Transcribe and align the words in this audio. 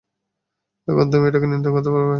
এখন 0.87 1.05
তুমি 1.11 1.25
এটাকে 1.27 1.47
নিয়ন্ত্রণ 1.47 1.73
করতে 1.75 1.89
পারবে। 1.89 2.09